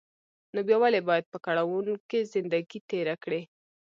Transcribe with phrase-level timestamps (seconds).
[0.53, 3.41] نو بيا ولې بايد په کړاوو کې زندګي تېره کړې.